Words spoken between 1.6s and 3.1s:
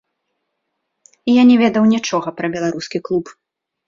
ведаў нічога пра беларускі